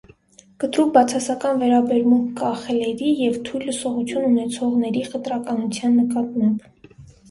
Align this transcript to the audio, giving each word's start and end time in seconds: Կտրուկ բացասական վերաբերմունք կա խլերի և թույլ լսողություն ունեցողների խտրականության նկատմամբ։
Կտրուկ 0.61 0.87
բացասական 0.95 1.61
վերաբերմունք 1.65 2.33
կա 2.41 2.51
խլերի 2.63 3.13
և 3.27 3.39
թույլ 3.51 3.69
լսողություն 3.71 4.29
ունեցողների 4.33 5.09
խտրականության 5.15 6.01
նկատմամբ։ 6.05 7.03